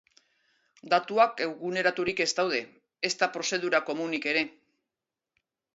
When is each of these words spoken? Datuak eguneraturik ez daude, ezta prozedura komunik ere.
Datuak 0.93 1.43
eguneraturik 1.47 2.23
ez 2.27 2.29
daude, 2.41 2.63
ezta 3.11 3.29
prozedura 3.37 3.87
komunik 3.93 4.31
ere. 4.35 4.45